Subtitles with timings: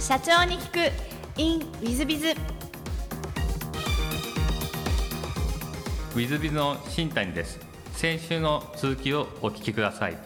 [0.00, 0.92] 社長に聞く。
[1.36, 7.60] In ウィズビズウィズビズの新谷です。
[7.92, 10.16] 先週の続きをお聞きください。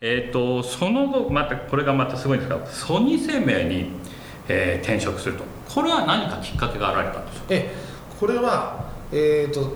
[0.00, 3.92] えっ、とその後またこれがまたすごいんですがソニー生命に、
[4.48, 5.44] えー転職すると。
[5.72, 7.46] これは何かきっかけがあられたんでしょうか？
[7.50, 7.72] え
[8.18, 9.72] これは、えー、と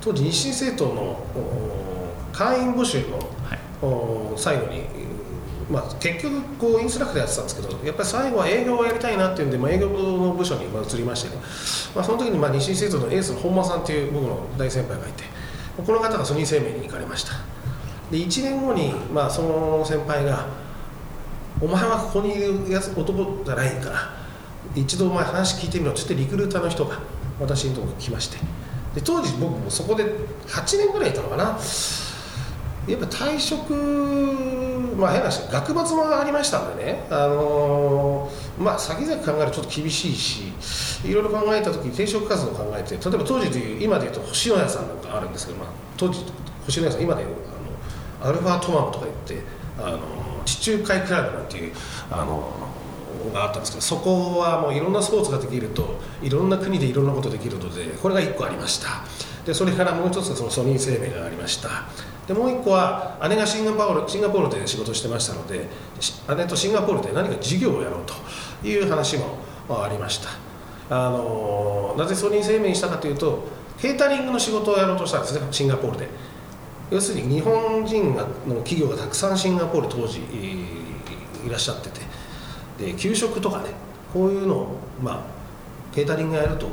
[0.00, 3.58] 当時日清政党のお会員募集の、はい。
[3.82, 4.84] お最後に、
[5.70, 11.36] まあ、結局こうインストラクターやってたんですけどやっぱり最後は営業をやりたいなっていうんで、まあ、営業の部署に移りましてね、
[11.94, 15.24] まあ、その時にまあ日清政党のエースの本間さんっていう僕の大先輩がいて
[15.76, 17.32] この方がソニー生命に行かれました。
[18.10, 20.48] で1年後に、まあ、その先輩が
[21.60, 24.12] お前はここにいるやつ男じゃないから
[24.74, 26.98] 一度お前話聞いてみろって言ってリクルーターの人が
[27.38, 28.38] 私のところに来まして。
[28.94, 30.04] で当時僕もそこで
[30.48, 31.56] 8年ぐらいいたのかな。
[32.92, 33.72] やっぱ退職
[34.96, 37.06] まあ変な話学罰もありましたんでね。
[37.10, 40.52] あのーまあ先々考えるとちょっと厳しいし
[41.04, 46.20] いろいろ考えた時に転職活動を考えて例えば当時でいう今でいうと星野屋さんなんかあるんですけど、まあ、当時
[46.66, 47.28] 星野屋さん今でいう
[48.20, 49.46] あのアルファトマムとか言って
[49.78, 49.98] あの
[50.44, 51.72] 地中海クラブなんていう
[52.10, 52.52] あの
[53.32, 59.04] があったんですけどそこはもういろんなスポーツができるといろんな国でいろんなことできるのでこれが1個ありました。
[59.46, 61.88] でそれからもう一つそのソニー生命がありました。
[62.30, 65.66] でもう1個は姉がシンガポールシンガポールで仕事してましたので
[66.36, 69.34] 姉とシンガポールで何か事業をやろうという話も
[69.68, 70.28] ありました。
[70.90, 73.48] あのなぜソニー生命にしたかというと
[73.80, 76.08] ケータリングの仕事をやろうとしたんですねシンガポールで。
[76.92, 82.00] 要するに日本人がの企業がたくさんシンガポール当時いらっしゃってて。
[82.78, 83.70] で給食とかね
[84.14, 85.22] こういうのをまあ
[85.92, 86.68] ケータリングやると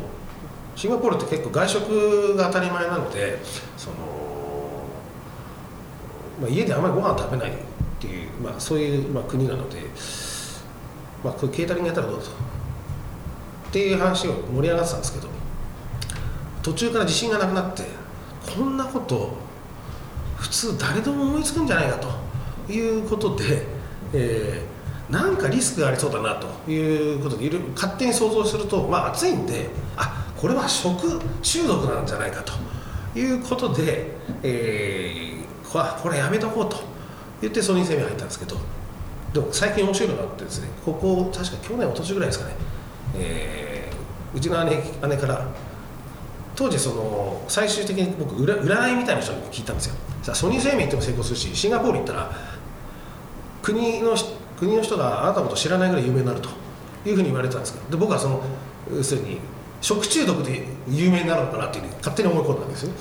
[0.75, 3.39] シンガポールって結構外食が当たり前なので
[3.75, 3.95] その、
[6.39, 7.53] まあ、家であまりご飯食べないっ
[7.99, 9.77] ていう、まあ、そういう、まあ、国なので、
[11.23, 12.31] まあ、こういうケータリングやったらどうぞ。
[13.69, 15.27] っていう話が盛り上がってたんですけど
[16.63, 17.83] 途中から自信がなくなって
[18.55, 19.33] こんなこと
[20.37, 23.65] 普通誰でも思いつくんじゃないかということで、
[24.13, 24.77] えー
[25.09, 32.51] なんかリスクがありそうだなということでいろいろ勝手に想像すると、まあ、暑いんであこれは食中毒なんじゃないかと
[33.17, 34.07] いうことで、
[34.43, 35.36] えー
[35.83, 36.77] ここれやめとこうと。
[37.41, 38.57] 言ってソニー生命入ったんですけど。
[39.33, 42.55] でも最近面白いのがあってですねここ確か去年おととしぐらいですかね、
[43.17, 43.97] えー
[44.35, 45.47] うちの姉姉から
[46.55, 49.95] 当時その最終的に僕占いみたいな人に聞いたんですよ。
[50.21, 52.31] さソニー生命行っても成功するしシンガポール行ったら
[53.61, 54.15] 国の
[54.59, 56.49] 国の人があなたのこと知らないぐらい有名になると。
[57.05, 57.91] いうふうに言われたんですけど。
[57.91, 58.41] で僕はその
[58.93, 59.39] 要するに
[59.81, 62.91] 食中毒で有名になるのかなっていううに勝手に思い込んだんですよ。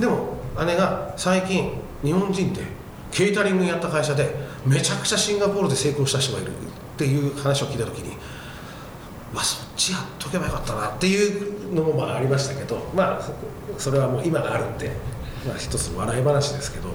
[0.00, 0.34] でも
[0.66, 1.72] 姉が最近
[2.02, 2.62] 日本人で
[3.10, 4.34] ケータリングやった会社で
[4.66, 6.54] めちゃくちゃシンガポールで成功した人がいるっ
[6.96, 8.16] ていう話を聞いた時に
[9.32, 13.22] まあそっちやっとけばよかったなっていうのもまあありましたけどまあ
[13.78, 14.90] それはもう今があるんで、
[15.46, 16.88] まあ、一つの笑い話ですけど、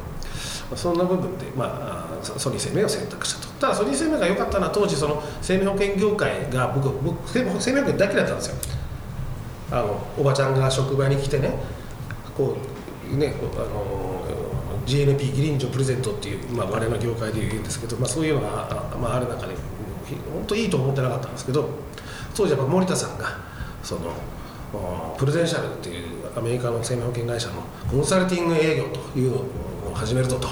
[0.75, 3.53] そんな部分で、まあ、ソニー生命を選択したと。
[3.53, 8.55] ただソニー生命が良かったのは当時その生命保険業界が僕僕生命生命保険だけだったんですよ。
[9.71, 11.51] あのおばちゃんが職場に来てね
[12.35, 12.57] こ
[13.11, 14.12] うねこうあの
[14.85, 19.55] GNP ギリンジョプレゼントっていう、まあ、我々の業界で言うんですけど、まあ、そういうのがあ,、まあ、ある中で
[20.33, 21.69] 本当いいと思ってなかったんですけど
[22.35, 23.37] 当時やっぱ森田さんが
[23.81, 24.13] その
[25.17, 29.37] プレゼンシャルっていうアメリカの生命保険会社のコンサルティング営業というの
[29.91, 30.47] を始めるぞと。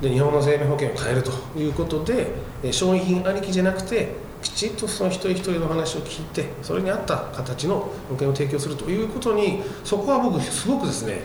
[0.00, 2.32] で日本の生命保険を変えるということで
[2.72, 11.22] 商品ありきじゃなくてきちっとその一人一人の話を聞いてそれに合った形の保険を提供するということにそこは僕すごくですね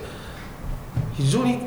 [1.13, 1.59] 非常に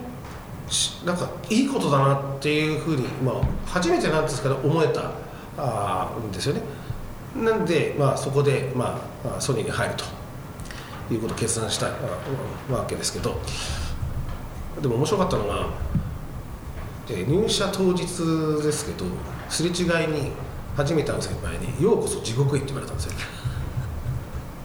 [1.05, 3.35] なんかいいことだなっていうふうに、まあ、
[3.67, 5.13] 初めてなんですけど思えた
[5.57, 6.63] あんですよね。
[7.37, 10.05] なんで、まあ、そこで、まあ、ソニーに入ると
[11.15, 13.41] いうことを決断したわけですけど。
[14.81, 15.69] でも面白かったのが
[17.09, 18.03] えー入社当日
[18.63, 19.07] ですけど
[19.49, 20.33] すれ違いに
[20.77, 23.13] 初めて会う先輩に「ようこそ地獄へ」って言われたんですよ。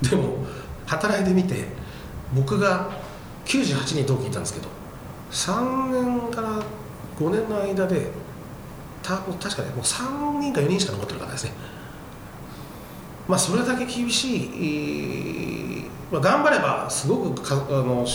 [0.02, 0.38] でも
[0.86, 1.68] 働いてみて
[2.34, 2.90] 僕が
[3.46, 4.68] 98人同期いたんですけど
[5.32, 6.62] 3年から
[7.18, 8.12] 5年の間で
[9.02, 11.54] た確かねもう3人か4人しか残ってる方ですね。
[13.28, 18.06] まあそれだけ厳しい、まあ、頑張ればすごくかあの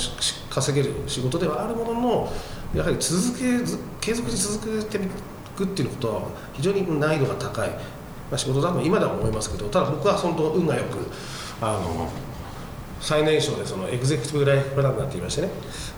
[0.51, 2.33] 稼げる仕事ではあるものの
[2.75, 3.61] やはり続け
[4.01, 5.09] 継続に続けてい
[5.57, 6.23] くっていうことは
[6.53, 7.77] 非常に難易度が高い、ま
[8.33, 10.99] あ、仕事だと今では思いますけどただ僕は本当運がよく
[11.63, 12.11] あの
[13.01, 15.49] 最年少でそのエグゼクティブライフプランナーって言いましてね。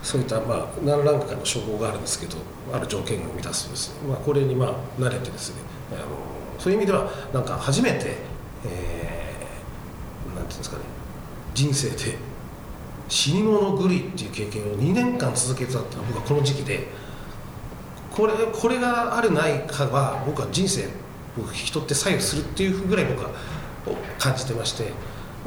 [0.02, 2.36] そういったまあ何ランクかの称号があるんですけど
[2.72, 5.56] ある条件を満たすです、まあ、これにまあ慣れてですね。
[5.92, 6.06] あの
[6.58, 8.16] そういう意味ではなんか初めて、
[8.66, 10.82] えー、なんていうんですかね。
[11.54, 12.16] 人生で
[13.08, 16.88] 死に物狂いっていう経験を2年間続けてたっていうのは僕はこの時期で
[18.10, 20.88] これこれがあるないかは僕は人生を
[21.46, 23.30] 引き取って左右するっていうぐらい僕は
[24.18, 24.92] 感じてまして。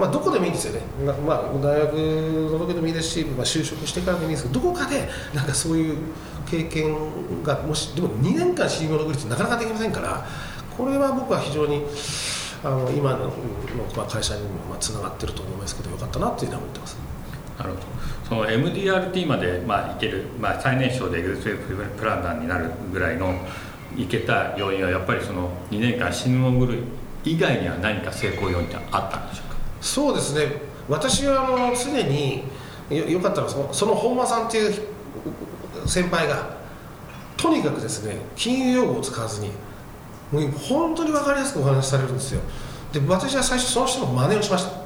[0.02, 5.98] まあ、どこでもいいんですよね、まあ、大学の時でもいいですし、まあ、就職してからでもいいですけどどこかでなんかそういう
[6.50, 10.26] 経験がもしでも2年間死に物狂いってなかなかできませんから
[10.76, 11.84] これは僕は非常に
[12.64, 16.98] あの今のの会社にもまあつながってると思いますけどよかったなっていうのは思ってます。
[17.60, 17.82] なるほど。
[18.28, 23.36] その MDRT まで、まあ、いける、まあ、最年少でエグゼクティブプランナーになるぐらいの
[23.96, 26.78] いけた要因はやっぱりその2年間死ぬ物狂い
[27.26, 29.51] 以外には何か成功要因ってあったんでしょう？
[29.82, 30.62] そうですね。
[30.88, 32.44] 私はあの常に
[32.90, 34.74] よかったらそのその本間さんっていう
[35.86, 36.58] 先輩が
[37.36, 39.50] とにかくですね金融用語を使わずに
[40.32, 42.42] もう本当に分かりやすくお話しされるんですよ。
[42.94, 44.82] で私は最初その人の真似をしました。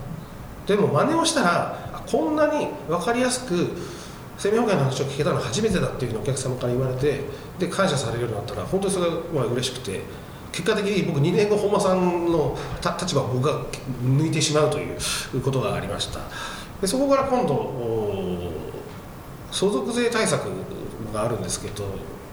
[0.66, 3.70] でも真似をしたらこんなに分かりやすく
[4.38, 7.22] 生命保険の話を聞けたのは初めてだっていうふうにお客様から言われて
[7.60, 10.25] で感謝されるようになったら本当にそれが嬉しくて。
[10.56, 13.60] 結果的に僕2年後本間さんの立場を僕が
[14.02, 16.22] 抜いてしまうということがありました。
[16.80, 18.54] でそこから今度
[19.52, 20.46] 相続税対策
[21.14, 21.84] があるんですけど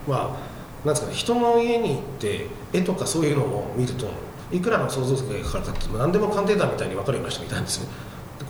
[0.06, 0.36] ま
[0.84, 4.06] あなんですかね人の家に行って絵とかそういうのを見ると
[4.52, 7.88] いくらの相続税がかかるかって何でも鑑定団みたいに分かるような人がいたんですね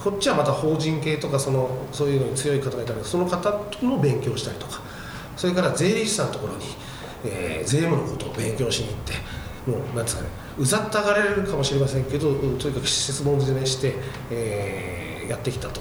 [0.03, 3.51] こっちはまた法人系とかそのそういうのに強い方がいたのでその方
[3.83, 4.81] の勉強したりとか
[5.37, 6.65] それから税理士さんのところに、
[7.25, 9.13] えー、税務のことを勉強しに行って
[9.67, 10.29] もうなんですかね
[10.59, 13.95] うざったがられるかもしれませんけどとにかく質問攻めして、
[14.31, 15.81] えー、やってきたと。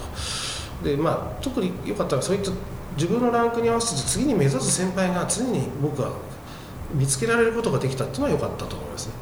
[0.84, 2.52] でまあ特に良かったのはそういった
[2.96, 6.12] 自分のランクに合わせて次に目指す先輩が常に僕は
[6.94, 9.14] 見つけられることができたっていうのは良かったと思いますね。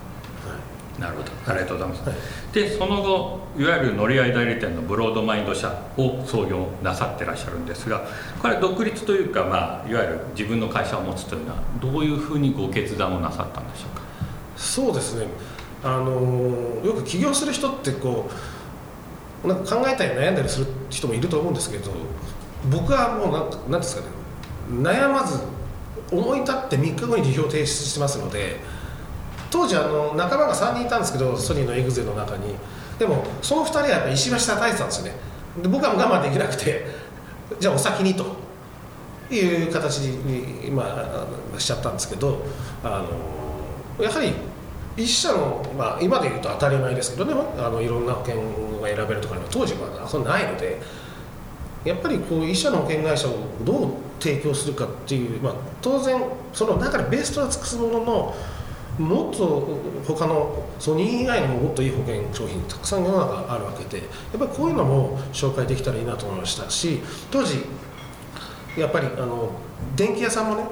[1.00, 1.32] なるほど。
[1.48, 8.06] ありがとうございます、はい、でその後いわゆる乗り合い代理店のブロードマインド社を創業なさってらっしゃるんですが
[8.42, 14.02] これ独立というか、まあ、いわゆる自分の会社を持つというのはどういうふうにご決断をなさったんでしょうか？
[14.60, 15.28] そうですね。
[15.82, 16.12] あの
[16.84, 18.30] よく起業する人ってこ
[19.46, 21.92] うなんか考えたり悩んだりする人もいると思うんですけど
[22.70, 24.08] 僕はもうなんなんですかね。
[24.70, 25.40] 悩まず
[26.12, 28.58] 思い立って3日後に辞表提出してますので
[29.50, 32.56] 当時あの仲間が3人いたんですけどソニーのエグゼの中に。
[33.00, 35.14] でもその2人はやっぱ石橋叩いてたんですよね。
[35.62, 36.86] で僕は我慢できなくて
[37.58, 38.50] じゃあお先にと。
[39.32, 40.84] いう形に、ま
[41.56, 42.42] あ、しちゃったんですけど
[42.84, 43.06] あ
[44.00, 44.34] のやはり
[45.00, 48.36] 一社の、まあ、今で言うと当たり前ですけどねあのいろんな保険
[48.82, 50.82] が選べるとか当時はそんないので
[51.86, 58.36] やっぱりこう一社の保険会社をどう提供するかっていう、まあ、当然その中でベストは尽くすものの
[59.00, 64.04] もっと他のソニー以外にももっといい保険商品たくさん世の中あるわけでや
[64.36, 67.00] っぱりこういうのも紹介できたらいいなと思いましたし
[67.32, 67.64] 当時
[68.78, 69.52] やっぱりあの
[69.96, 70.66] 電気屋さんもね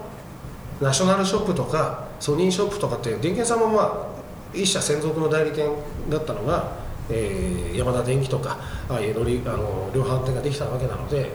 [0.82, 4.17] ナショナルショップとかソニーショップとかって電気屋さんもまあ
[4.54, 5.70] 一社専属の代理店
[6.10, 6.72] だったのが、
[7.10, 8.58] えー、ヤマダ電機とか
[8.90, 11.32] ああいう乗りあの量販店ができたわけなので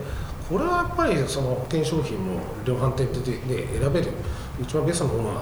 [0.49, 4.11] これはやっぱりその保険商品も量販店でで選べる
[4.61, 5.41] 一番ベストのものは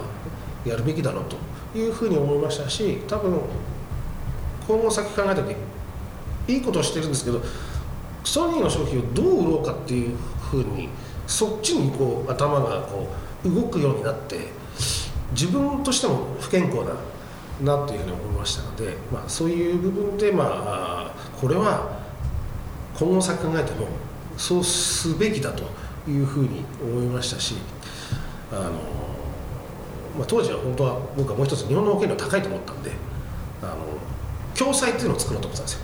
[0.64, 1.36] やるべきだろうと
[1.78, 3.40] いうふうに思いましたし多分
[4.66, 5.56] 今後先考えた時
[6.48, 7.42] いいことをしてるんですけど
[8.24, 10.88] ソニーの商品をどう売ろうかっていうふうに
[11.26, 13.08] そっちにこう頭がこ
[13.44, 14.48] う動くようになって
[15.32, 16.92] 自分としても不健康な
[17.64, 22.00] なというふうに思いましたので、まあ、そういう部分で、まあ、これは
[22.98, 23.86] 今後先考えても
[24.36, 25.64] そうすべきだと
[26.08, 27.56] いうふうに思いましたし
[28.50, 28.72] あの
[30.16, 32.90] まあ、当時は本当は僕はもう一つ日本の保険料高いと思ったんで
[33.62, 33.76] あの
[34.54, 35.80] 共済っていうのを作ろうと思ったんですよ。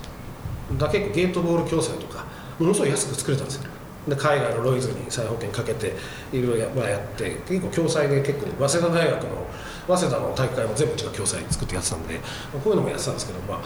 [0.76, 2.26] だ結構ゲートボール共済とか
[2.58, 3.70] ものすごい安く作れたんですよ。
[4.06, 5.94] で海外のロイズに再保険かけて
[6.32, 9.46] いろいろやって結構共済で結構早稲田大学の
[9.88, 12.18] 早稲田の大会も全部うちが共済作ってやってたんで
[12.52, 13.62] こういうのもやってたんですけどまあ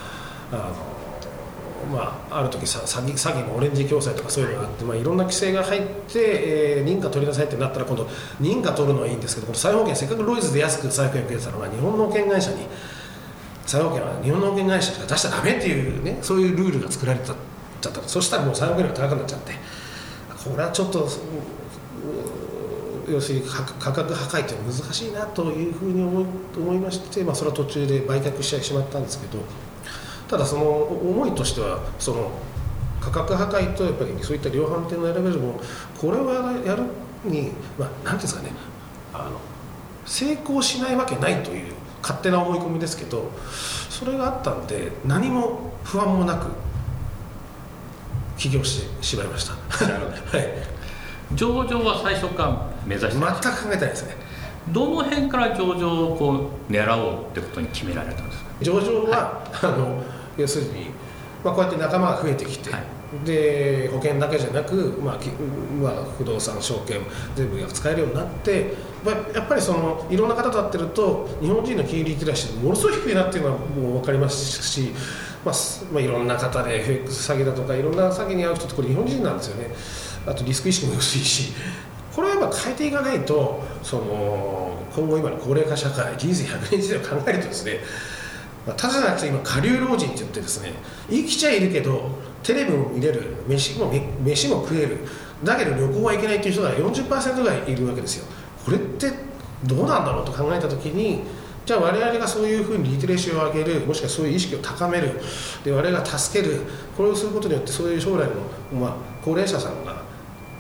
[0.53, 1.03] あの
[1.91, 6.21] まあ、ある時詐欺詐欺のオレンジ共済とかそういうのがあって、まあ、いろんな規制が入って、
[6.79, 8.05] えー、認可取りなさいってなったら今度
[8.41, 12.69] 認可取るのはいいんですけどこの再保険せっかくロイズで安く再保険受けてたのが日本の保険会社に
[13.67, 17.35] 再保険は日本の保険会社しか出しちゃダメっていうねそういうルールが作られた
[17.83, 18.03] ちゃった。
[18.03, 19.53] そしたらもう再保険料が高くなっちゃって
[20.49, 21.09] これはちょっと
[23.13, 26.25] 要するに価格破壊って難しいなというふうに思い
[26.57, 29.39] 思いまして、まあ、それは途中で売却してしまったんですけど。
[30.33, 32.31] ただその思いとしてはその
[33.03, 35.61] 価格破壊とやっぱりそういった量販店の選べるも
[36.01, 36.33] これを
[36.65, 36.85] やる
[37.23, 38.51] に、まあ、なんていうんですかね
[39.13, 39.39] あの
[40.07, 43.31] 成功しないわけないという勝手な思い込みですけど
[43.91, 46.47] それがあったんで何も不安もなく
[48.39, 50.49] 起業してしまいましたなるほど はい
[51.35, 54.17] 上場は最初から目指して全く考えてないですね。
[54.73, 58.51] どの辺から上場をこう狙おうってことに決められたんですか？
[58.63, 60.03] 上場は、あの
[60.37, 60.87] 要するに、
[61.45, 62.83] まあ、こうやって仲間が増えてきて、はい。
[63.27, 66.99] で保険だけじゃなく、まあきまあ、不動産証券
[67.37, 68.73] 全部が使えるようになって
[69.05, 74.95] まあやっぱりそのいろんな方と会ってると日本人の金融リテラシーものすごい低いなっていうのはもう分かりますし、
[75.45, 79.75] まあすまあ、いろんな方で FX 詐欺だとかいろんな詐欺に遭う人ってこれ日本人なんですよね。
[80.27, 81.53] あとリスク意識も薄いし
[82.15, 87.81] これはやっぱ変えていかないとその今後今の高齢化社会人生100年時代を考えるとですね
[88.67, 90.73] まあただじゃなくて今下流老人って言ってですね
[91.09, 92.11] 生きちゃいるけど
[92.43, 93.93] テレビも見れる飯も
[94.23, 94.99] 飯も食える
[95.43, 98.27] だけど旅行は行けないっていう人が40%ぐらいいるわけですよ。
[98.65, 99.11] これって
[99.65, 101.23] どうなんだろうと考えた時に
[101.65, 105.21] じゃあ我々がそういうふうにリテレシーを上げるもしくはそういう意識を高める
[105.65, 106.61] で我々が助ける
[106.97, 110.02] これをすることによってそういう将来の、まあ、高齢者さんが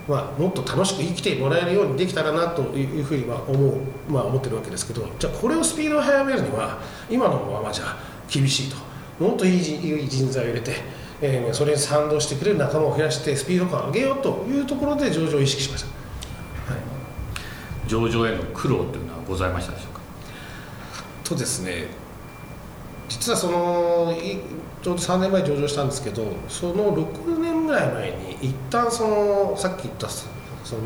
[0.08, 3.76] まあ、もっと楽しく生きてもらえるようにできたらなというふうには思う、
[4.08, 7.96] まあ、思ってるわけですけどじゃあこれをスピードを速めるには今のままじゃ
[8.28, 8.76] 厳しいと。
[9.24, 10.72] もっといい人いい人材を入れて、
[11.20, 15.88] えーそれに賛同してくれる仲間を増やしてスピード感を上げようというところで上場を意識しました、
[16.72, 20.00] はい、上場への苦労というのはございましたでしょうか？
[21.22, 21.86] とですね
[23.08, 24.40] 実はそのい
[24.82, 30.26] ちょうど3年前に上場したんですけどその6年ぐらい前に一旦そのさっき言ったそ
[30.76, 30.82] の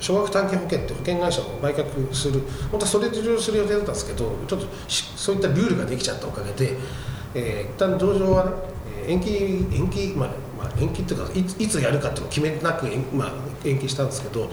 [0.00, 6.76] 少額短期保険って保険会社を売却する本当はそれで上場する予定だったんですけどちょっとそういったルールができちゃったおかげで、
[7.34, 8.50] えー一旦上場はね
[9.06, 13.32] 延期延期、まあまあ、延期っていうかいついつやるかっていうのを決めなく延,、まあ、
[13.64, 14.50] 延期したんですけど、ま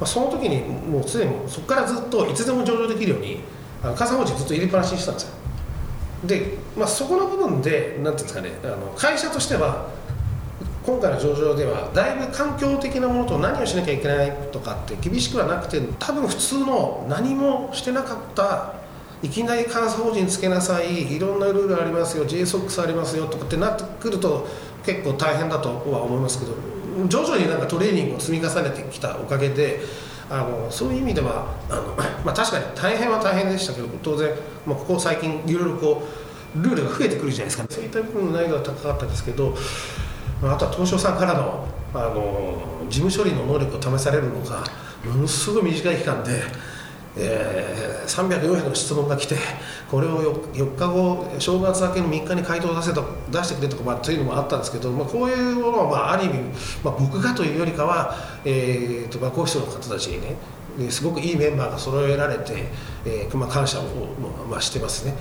[0.00, 3.40] あ、その時にもうすでにそこからずっといつでも上場できるように
[3.82, 5.43] あの加算法人ずっと入れっぱなしにしたんですよ。
[6.26, 9.88] で、まあ、そこの部分でなんていうんですかねあの会社としては
[10.84, 18.74] 今回の上場ではだいぶ環境的なものと何をしなきゃいけないとかって厳しくはなくて多分普通の何もしてなかった
[19.22, 24.46] いきなり監査法人つけなさいいろんなルールありますよ JSOX ありますよとかってなってくると
[24.84, 26.52] 結構大変だとは思いますけど
[27.08, 29.80] 徐々になんかトレーニングを積み重ねてきたおかげで
[30.30, 34.30] あのそういう意味ではあの、まあ、確かに大変は大変でしたけど当然、
[34.66, 36.02] まあ、ここ最近いろいろこ
[36.56, 37.66] うルールが増えてくるじゃないですか。
[37.68, 39.54] そういった部分の難易度は高かったですけど
[40.40, 44.64] まああとは東証さんからのあの事務処理の能力を試されるのが
[45.04, 46.42] ものすごい短い期間で、
[47.16, 49.36] えー、300、400の質問が来て
[49.88, 56.38] これを 4, 4日後正月明けの3日に回答を出せと出してくれとか、まあ、というのもあったんですけど、まあ、こういうものは、まあ、ある意味、
[56.82, 60.34] まあ、僕がというよりかは、えーとまあ、講師の方たちにね
[60.90, 62.66] すごくいいメンバーが揃えられて、
[63.04, 63.84] えーまあ、感謝を、
[64.50, 65.14] まあ、してますね。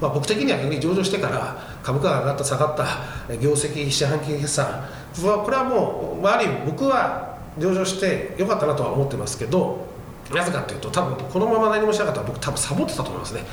[0.00, 9.86] まあ、僕的には逆に上場してから株価が上がった下がった業績四半期決算はこれはもう、あ、ある意味僕は上場してよかったなとは思ってますけど
[10.32, 13.44] なぜかというと多分このまま何もしなかったら僕多分サボってたと思いますね、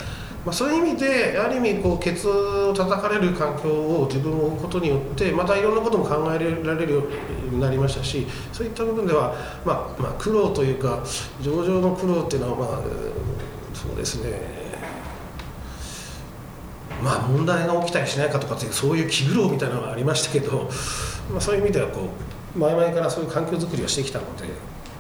[0.46, 7.04] まあ、そういう意味である意味こうケツを叩かれる環境を自分を置くことによってまたいろんなことも考えられるよ
[7.52, 11.04] うになりましたしそういった部分では、まあ、まあ苦労というか
[11.42, 12.82] 上場の苦労っていうのはまあ
[13.74, 14.62] そうですね
[17.04, 20.70] まあ、問題が起きたりしないかとかっていうそういう気苦労みたいなのがありましたけど、
[21.32, 22.10] まあ、そういう意味ではこ
[22.56, 24.46] う前々からそういう環境づくりをしてきたので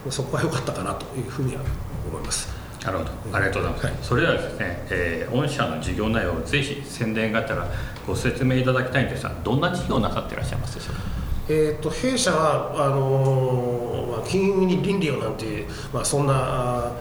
[0.09, 1.61] そこは良かったかなというふうには
[2.09, 2.60] 思います。
[2.85, 3.11] なるほど。
[3.33, 3.95] ありがとうございます、はい。
[4.01, 7.67] それではですね、えー御社の事業内容をぜひ宣伝があったら
[8.07, 11.01] ご説明いただきたいんですがどんな事業をなさっていらっしゃいますでしょうか？
[11.49, 16.91] えー、と弊社はあのーまあ、金融に倫理をなんていう、まあ、そんな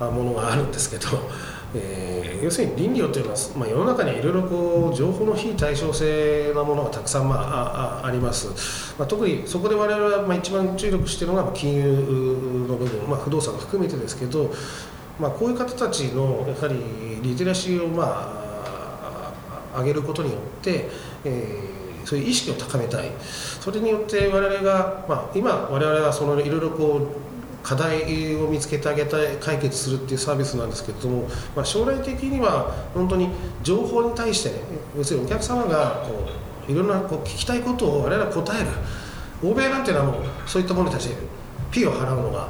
[0.00, 1.08] ものがあるんですけど、
[1.74, 11.84] えー要するに倫理をというのは、まあ、世の中にはいろいろこう情報の非対称性なものがたくさん、まあ、あああります、まあ、特にそこで我々はまあ一番注力しているのがまあ金融
[12.66, 14.50] の部分、まあ、不動産も含めてですけど、
[15.20, 19.32] まあ、こういう方たちのやはりリテラシーを、ま
[19.74, 20.88] あ、上げることによって、
[21.24, 23.10] えーそういう意識を高めたい。
[23.20, 33.28] それによって我々が、まあ、今我々はそのいろいろこう課題を見つけてあげたい解決するっていうサービスなんですけれども、まあ、将来的には本当に
[33.62, 34.56] 情報に対して、ね、
[34.96, 36.26] 要するにお客様がこ
[36.68, 38.66] ういろんなこう聞きたいことを我々は答える。
[39.42, 41.14] 欧米なんていうのはもうそういったものに対して
[41.70, 42.48] P を払うのが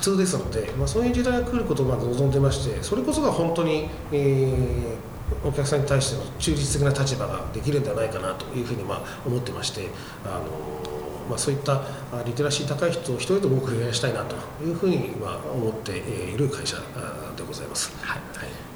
[0.00, 5.10] 普通ですので、まあ、そういう時代が来ることを望んでましてそれこそが本当に、えー
[5.44, 9.88] お客さんに対しての中立的な立場ができるんではないかなというふうにまあ思ってまして、
[10.24, 10.44] あの
[11.28, 11.82] まあ、そういった
[12.26, 16.76] リテラシー高い人を一人でも多く増やしたいなというふうに、まあ、思っている会社
[17.36, 17.92] でございます。
[18.02, 18.29] はい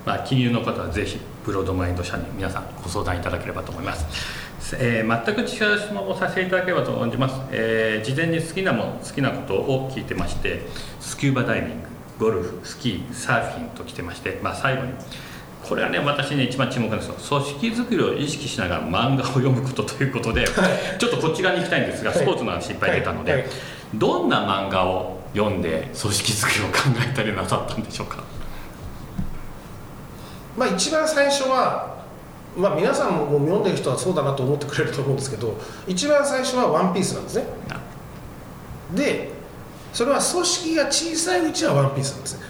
[0.04, 10.62] まあ、金融の方はぜひブロードマインド社に皆さんご相談いただければと思います、えー全く違う質問をさせていただければと思います、えー事前に好きなもの好きなことを聞いてまして
[11.00, 11.82] スキューバダイビン
[12.18, 14.92] グゴルフスキーサーフィンと来てまして、まあ、最後に
[15.62, 17.14] これはね私ね一番注目なんですよ。
[17.14, 23.40] 組織づくりを意識しながら漫画を読むことということで、ちょっとこっち側に行きたいんですがスポーツの話いっぱい出たので、はい。
[23.40, 23.50] はい。
[23.94, 28.23] どんな漫画を読んで組織づくりを考えたりなさったんでしょうか？
[30.56, 32.04] まあ、一番最初は、
[32.56, 37.46] まあ、皆さんももう読んでる人はそうだなと思ってくれると思うんですけど一番最初は「ワンピースなんですね。
[38.94, 39.32] で
[39.92, 42.44] それは組織が小さいうちは「ワンピースなんですね。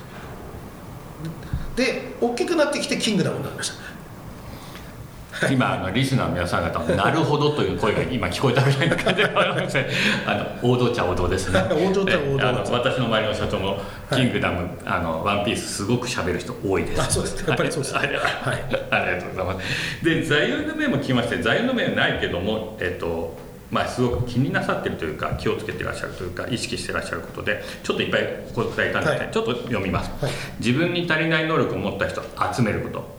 [1.76, 3.76] で大きくなってきて「キングダム」になりました。
[5.50, 9.30] 今あのリスナーの皆さん方も「なるほど」という声が今聞こえたぐらいの感じで
[10.26, 11.60] あの王道っちゃ王道ですね。
[11.70, 13.78] 王道っちゃ王道私の周りの社長も
[14.14, 17.00] 「キングダム」あの「ワンピース」すごく喋る人多いです。
[17.00, 17.48] あそうです。
[17.48, 18.16] やっぱりそうですはい、はい。
[18.90, 20.04] ありがとうございます。
[20.04, 29.32] で座右の銘も聞きまして座右の銘はないけどもえっとまあ、すごく気になさってるというか気をつけてらっしゃるというか意識してらっしゃることでちょっといっぱいお答えいただいて、はい。
[29.32, 30.32] ちょっと読みます、はい。
[30.60, 32.24] 自分に足りない能力を持った人を
[32.54, 33.13] 集めること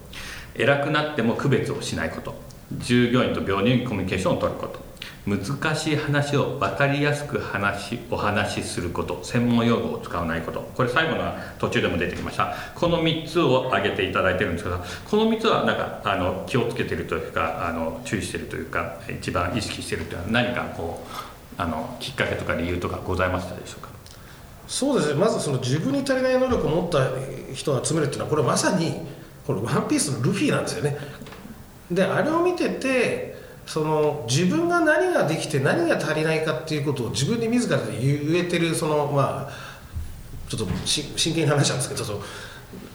[0.57, 2.33] 偉くなっても区別をしないこと。
[2.77, 4.83] 従業員と病人にコミュニケーションを取ること。
[5.27, 9.19] 難しい話を分かりやすく話お話しすること。
[9.23, 10.69] 専門用語を使わないこと。
[10.75, 12.53] これ最後の途中でも出てきました。
[12.75, 14.77] この3つを挙げていただいてるんですけど
[15.09, 23.89] この3つはなんかあの気をつけてるというかあの注意してるというか一番意識してるというのは何かこうあのきっかけとか理由とかございましたでしょうか？
[24.67, 25.19] そうですね。
[25.19, 27.09] まずその自分に足りない能力を持った
[27.53, 29.01] 人を集めるっていうのはこれまさに
[29.45, 30.97] この「ワンピースのルフィなんですよね。
[31.91, 33.35] であれを見てて
[33.65, 39.51] その自分が何ができて何が足りないかっていうことを自分に自らで言えてるそのまあ
[40.49, 42.21] ちょっと真剣に話したんですけどその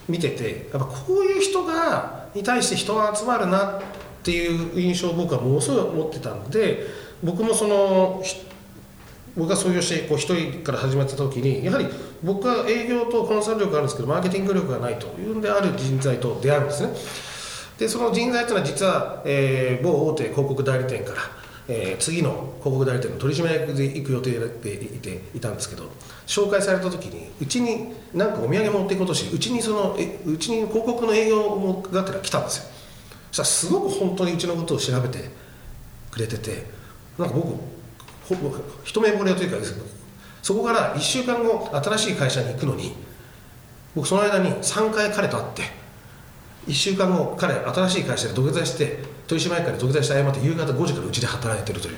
[0.07, 3.81] 見ててやっぱこういう人がに対して人が集まるなっ
[4.23, 6.85] ていう印象を僕はものすごい持ってたので
[7.23, 8.45] 僕もそのひ
[9.35, 11.87] 僕が創業してこう一人から始めた時にやはり
[12.23, 16.93] 僕は営業とコンサル力があるんですけどマーケティング力がないというんである人材と出会うんですね。
[17.77, 21.21] でその人材というのは実は、えー某大手広告代理店から、
[21.67, 25.85] えー次の広告代理店の取締役で行く予定でいていたんですけど
[26.27, 32.63] 紹介された時にうちに何かお土産持っていこうとしてうちにそのえうちに広告の営業がてら来たんですよ。
[33.31, 35.29] そしたらすごく本当にうちのことを調べて
[36.11, 36.65] くれてて
[37.17, 37.55] なんか僕
[38.35, 39.75] ほぼ一目惚れというかです
[40.41, 42.93] そこから1週間後新しい会社に行くのに
[43.95, 45.61] 僕その間に3回彼と会って
[46.67, 51.97] 1週間後彼新しい会社で土下座して取締役会で土下座して謝って夕方5時からうちで働いてるという。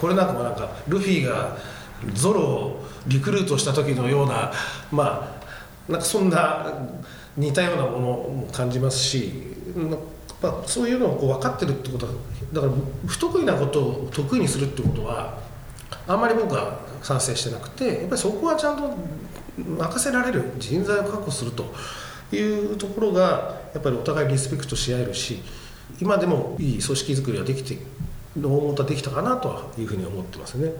[0.00, 1.56] これなんかもなんかルフィが
[2.12, 4.52] ゾロをリクルートした時のような
[4.90, 5.38] ま
[5.88, 6.72] あなんかそんな
[7.36, 9.32] 似たようなものも感じますし、
[10.44, 12.12] まあ、そういうのをこう分かってるってことは
[12.52, 12.72] だから
[13.06, 15.38] 不得意なことを得意にするってことは
[16.06, 18.94] あんまり僕は賛成してなくてやっぱりそこはちゃんと
[19.56, 21.64] 任せられる人材を確保すると
[22.30, 25.40] いうところがやっぱりお互いリスペクトし合えるし
[25.98, 27.78] 今でもいい組織づくりができて
[28.36, 30.72] 大元はできたかなというふうに思ってますね。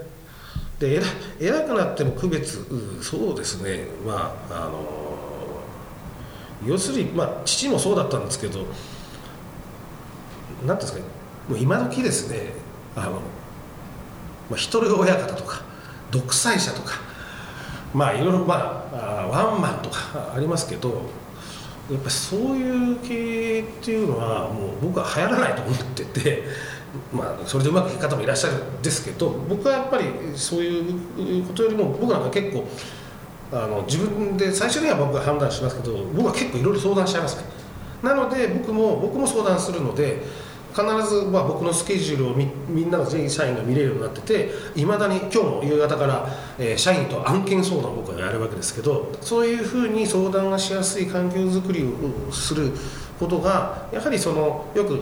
[0.78, 1.00] で
[1.40, 2.66] 偉くなっても区別
[3.00, 5.04] そうですねまああの
[6.66, 8.66] 要するに、まあ、父もそうだったんですけど
[10.66, 11.04] なんていうんですかね
[11.48, 12.52] もう今時ですね
[12.96, 13.18] あの、ま
[14.52, 15.62] あ、一人親方とか
[16.10, 17.00] 独裁者とか
[17.92, 21.02] まあいろいろ、まあ、あワンマンとかありますけど
[21.90, 26.42] やっぱりそういう系っていうのはもう僕は流行らないと思ってて、
[27.12, 32.66] まあ、それでうまくいく方もいらっしゃるんですけど僕はやっぱりそういうことよりも僕なんか結構
[33.52, 37.63] あの自分で最初には僕が判断しますけど僕は結構いろいろ相談しちゃいますね。
[38.04, 40.22] なので僕も僕も相談するので
[40.74, 52.72] 必ずま僕のスケジュールをみみんなの全員社員が見れるようになってていまだに今日も夕方から、えー社員と案件相談を僕はやるわけですけどそういうふうに相談がしやすい環境づくりをする
[53.18, 55.00] ことがやはりそのよく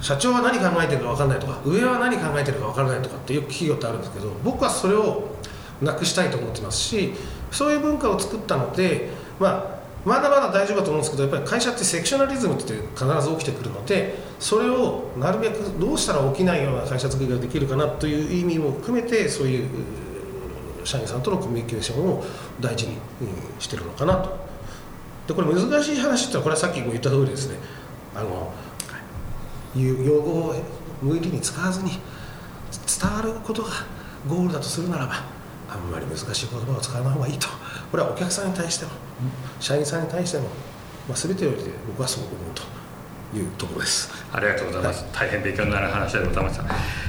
[0.00, 5.36] 社長は何考えてるか分かんないとか上は何考えてるか分からないとかってよく企業ってあるんですけど僕はそれを
[5.82, 7.14] なくしたいと思ってますし
[7.50, 9.77] そういう文化を作ったので、まあ、
[10.08, 19.68] まだまだ大丈夫だと思うんですけどやっぱり会社ってセクショナリズムって必ず起きてくるのでそれをなるべくどうしたら起きないような会社作りができるかなという意味も含めてそういう
[20.82, 22.24] 社員さんとのコミュニケーションを
[22.58, 22.96] 大事に
[23.58, 24.48] してるのかなと。
[25.26, 27.58] でこれ難しい話ってのはこれはさっきも言った通りですね
[28.14, 28.50] あの
[29.76, 30.54] 用語を
[31.02, 33.68] 無理に使わずに伝わることが
[34.26, 35.16] ゴールだとするならば
[35.68, 37.46] あんまり難しい言葉を使わない方がいいと
[37.90, 39.07] これはお客さんに対しても
[39.60, 40.44] 社員さんに対しても、
[41.08, 41.56] まあ、全てより
[41.88, 42.62] 僕はそう思うと
[43.36, 44.10] いうところです。
[44.32, 46.64] ありがとうございます、はい、大変勉強になる話でございました、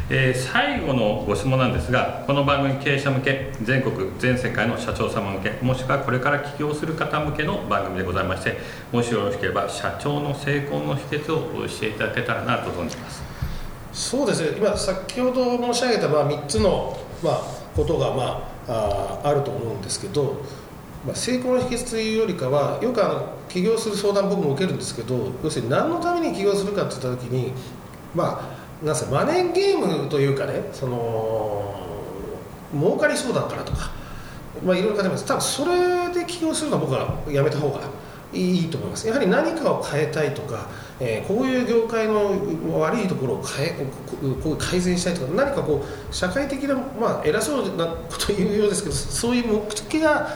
[0.10, 8.58] えー、最後のご質問なんですがこの番組経営者向け全国全世界の社長様向けもしくはこれから起業する方向けの番組でございまして
[8.92, 13.24] もしよろしければ社長の成功の秘訣を教えていただけたらなと存じます。
[13.92, 14.58] そうですね。
[14.58, 17.42] 今先ほど申し上げたまあ3つの、まあ、
[17.76, 20.38] ことが、まあ、ああると思うんですけど
[21.06, 27.54] まあ、成功の秘訣というよりかはよくあの起業する相談僕も受けるんですけど要するに何のために起業するかって言った時に
[28.14, 28.42] ま
[28.82, 31.74] あなんせマネーゲームというかねその
[32.74, 33.92] 儲かりそうだからとか、
[34.64, 37.82] まあ、いろいろ書いてます多分それで起業するのは僕はやめた方が
[38.32, 39.08] いいと思います。
[39.08, 40.68] やはり何かを変えたいとか、
[41.00, 42.32] えー、こういう業界の
[42.80, 43.70] 悪いところを変え
[44.44, 50.30] こう改善したいとか何かこう社会的な、まあ、偉そうなこと言うようですけどそういう目的が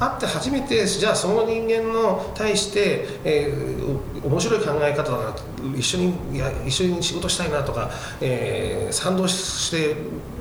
[0.00, 5.34] あって初めてじゃあその人間の対して、えー、面白い考え方だな
[5.76, 7.90] 一緒にや一緒に仕事したいなとか、
[8.22, 9.94] えー、賛同して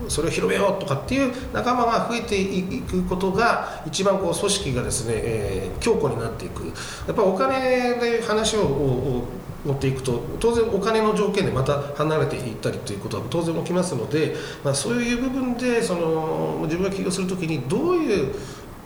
[0.07, 6.65] それを広めようとかっていう仲間が増えていくことが一番こう組織がですね、えー、強固になっていく。
[7.07, 7.59] やっぱお金
[7.99, 9.27] で話を
[9.65, 18.35] 持っていくと当然お金の条件でまた離れていったりということは当然起きますので、まあ、そういう部分でその自分が起業する時にどういう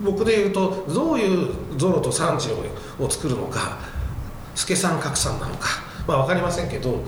[0.01, 2.49] 僕で言うとどういうゾロと産地
[2.99, 3.77] を作るのか
[4.55, 5.67] 助さん格さんなのか、
[6.07, 6.99] まあ、分かりませんけど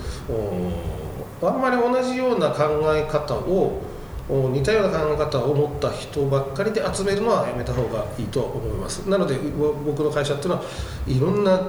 [1.41, 2.63] あんまり同じような考
[2.95, 3.81] え方を
[4.27, 9.07] 似たような考え方を持った人ばっかりで集めるのはやめた方がいいと思います。
[9.07, 10.63] なので僕の会社っていうのは
[11.07, 11.61] いろんな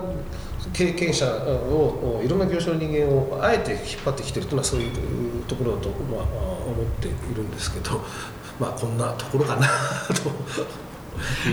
[0.72, 8.00] 経験者をいろんな業種の人間をあえて引っ張ってきてるというのはそういうところだと、思っているんですけど
[8.59, 10.86] まあこんなところかなと。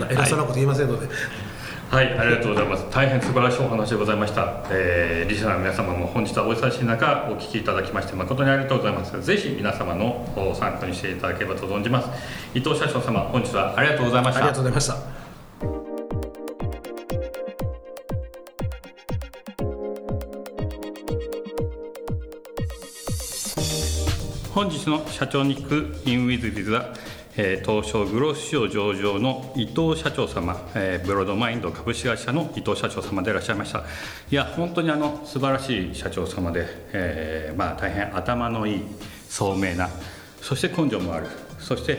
[0.10, 1.08] 偉そうなこと言いませんので。
[1.93, 2.88] はい、ありがとうございます。
[2.89, 4.63] 大変素晴らしいお話でございました。
[4.71, 9.21] えー、リスナーの皆様も本日はお忙しい中お聞きいただきまして誠にありがとうございます。
[9.21, 10.26] ぜひ皆様の
[10.60, 12.10] 参考にしていただければと存じます。
[12.56, 14.39] 伊藤社長様、本日はありがとうございました。
[14.39, 15.23] ありがとうございました。
[24.56, 33.80] 本日の社長に聞くインウィズビズはえー、東証グロース市場上場の伊藤社長様、えー、ブロードマインド株式会社の伊藤社長様でいらっしゃいました。
[34.30, 38.82] いや本当にあの素晴らしい社長様で、えー、まあ大変頭のいい
[39.30, 39.89] 聡明な
[40.41, 41.28] そして根性もある。
[41.58, 41.98] そして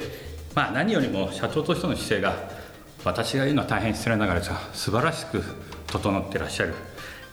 [0.54, 2.36] まあ何よりも社長としての姿勢が
[3.04, 5.42] 私が言うのは大変失礼ながらですが素晴らしく
[5.88, 6.74] 整ってらっしゃる。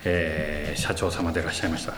[0.03, 1.93] えー、社長様でいらっしゃいました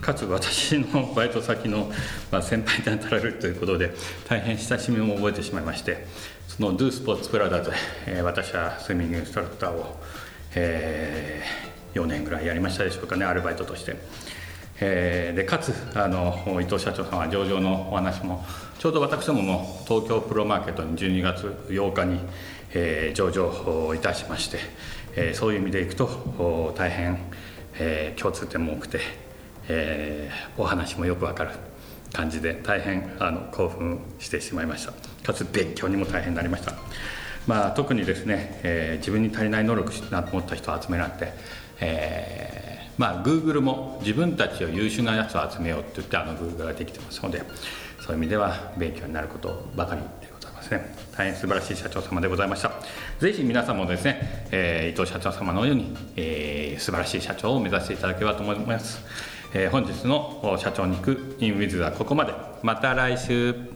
[0.00, 1.90] かつ私のバイト先の、
[2.30, 3.92] まあ、先輩に当たられるということで
[4.28, 6.06] 大変親しみも覚えてしまいまして
[6.48, 7.70] そのドゥースポーツプラダで、
[8.06, 9.96] えー、私はスイミングインストラクターを、
[10.54, 13.96] えー、4年ぐらいやりましたでしょうかねアルバイトとして。
[14.78, 18.44] えー、でかつあの伊藤社長さんは上場のお話も
[18.78, 22.20] ちょうど私どもも東京プロマーケットに12月8日に、
[22.74, 24.58] えー、上場いたしまして、
[25.16, 27.18] えー、そういう意味でいくと大変、
[27.78, 29.00] えー、共通点も多くて、
[29.68, 31.50] えー、お話もよくわかる
[32.12, 34.92] 感じで大変あの興奮してしまいました。
[35.26, 36.72] かつ勉強にも大変になりました、
[37.48, 41.32] まあ、特にですね、えー、自分に足りない能力なと思った人を集められて、
[41.80, 47.42] えー、まあ Google も自分たちを優秀なやつを集めようって言ってあの Google ができてますので
[48.00, 50.25] そういう意味では勉強になることばかりで
[50.66, 50.94] ですね。
[51.16, 52.72] 大変素晴らしい社長様でございました。
[53.18, 59.00] ぜひ皆さんもですね、えー、伊藤社長様のように、えー、素晴らしい社長を目指していただければと思います、
[59.54, 62.34] えー、本日の社長に行くインウィズはここまで。
[62.62, 63.75] また来週。